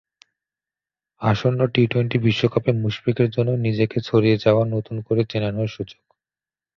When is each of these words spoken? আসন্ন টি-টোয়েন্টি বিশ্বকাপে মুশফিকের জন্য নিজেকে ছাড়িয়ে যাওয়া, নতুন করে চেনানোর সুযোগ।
আসন্ন 1.21 1.59
টি-টোয়েন্টি 1.73 2.17
বিশ্বকাপে 2.19 2.71
মুশফিকের 2.81 3.29
জন্য 3.29 3.49
নিজেকে 3.65 3.97
ছাড়িয়ে 3.99 4.37
যাওয়া, 4.37 4.63
নতুন 4.75 4.95
করে 5.07 5.21
চেনানোর 5.31 5.69
সুযোগ। 5.69 6.01